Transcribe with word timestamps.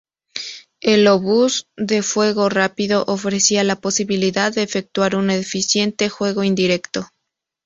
El 0.79 1.05
obús 1.07 1.67
de 1.77 2.01
fuego 2.01 2.49
rápido 2.49 3.03
ofrecía 3.07 3.63
la 3.63 3.75
posibilidad 3.79 4.51
de 4.51 4.63
efectuar 4.63 5.15
un 5.15 5.29
eficiente 5.29 6.09
fuego 6.09 6.43
indirecto. 6.43 7.07